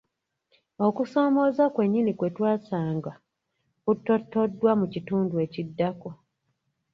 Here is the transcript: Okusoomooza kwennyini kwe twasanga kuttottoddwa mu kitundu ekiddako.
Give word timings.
Okusoomooza 0.87 1.63
kwennyini 1.73 2.11
kwe 2.19 2.29
twasanga 2.35 3.11
kuttottoddwa 3.85 4.71
mu 4.79 4.85
kitundu 4.93 5.33
ekiddako. 5.45 6.09